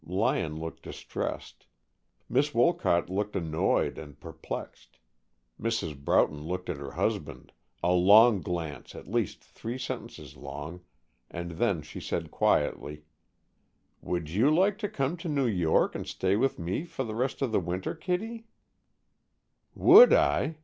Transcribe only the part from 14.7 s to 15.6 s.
to come to New